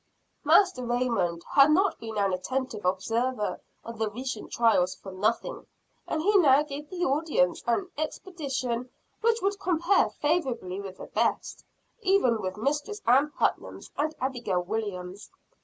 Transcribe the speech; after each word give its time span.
Master 0.43 0.83
Raymond 0.83 1.45
had 1.53 1.69
not 1.69 1.99
been 1.99 2.17
an 2.17 2.33
attentive 2.33 2.85
observer 2.85 3.61
of 3.85 3.99
the 3.99 4.09
recent 4.09 4.51
trials 4.51 4.95
for 4.95 5.11
nothing; 5.11 5.67
and 6.07 6.23
he 6.23 6.37
now 6.39 6.63
gave 6.63 6.89
the 6.89 7.05
audience 7.05 7.61
an 7.67 7.87
exhibition 7.99 8.89
which 9.21 9.43
would 9.43 9.59
compare 9.59 10.09
favorably 10.09 10.81
with 10.81 10.97
the 10.97 11.05
best, 11.05 11.63
even 12.01 12.41
with 12.41 12.57
Mistress 12.57 12.99
Ann 13.05 13.29
Putnam's 13.37 13.91
and 13.95 14.15
Abigail 14.19 14.63
William's. 14.63 15.29